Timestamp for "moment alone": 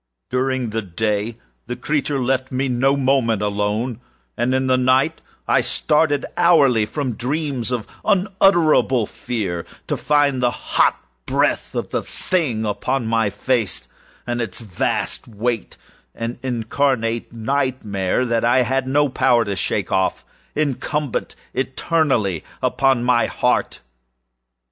2.97-4.01